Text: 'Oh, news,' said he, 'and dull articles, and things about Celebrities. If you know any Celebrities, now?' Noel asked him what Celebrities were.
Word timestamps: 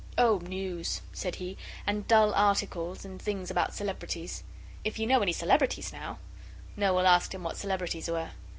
'Oh, 0.17 0.39
news,' 0.39 1.01
said 1.13 1.35
he, 1.35 1.57
'and 1.85 2.07
dull 2.07 2.33
articles, 2.33 3.05
and 3.05 3.21
things 3.21 3.51
about 3.51 3.75
Celebrities. 3.75 4.41
If 4.83 4.97
you 4.97 5.05
know 5.05 5.21
any 5.21 5.31
Celebrities, 5.31 5.93
now?' 5.93 6.17
Noel 6.75 7.05
asked 7.05 7.35
him 7.35 7.43
what 7.43 7.55
Celebrities 7.55 8.07
were. 8.09 8.31